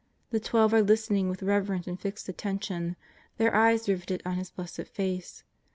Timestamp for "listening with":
0.81-1.43